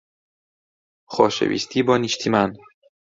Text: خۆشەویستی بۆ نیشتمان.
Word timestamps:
خۆشەویستی 1.13 1.85
بۆ 1.87 1.95
نیشتمان. 2.03 2.49